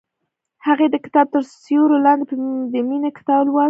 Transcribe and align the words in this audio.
هغې 0.67 0.87
د 0.91 0.95
کتاب 1.05 1.27
تر 1.33 1.43
سیوري 1.65 1.97
لاندې 2.05 2.33
د 2.73 2.75
مینې 2.87 3.09
کتاب 3.17 3.43
ولوست. 3.47 3.59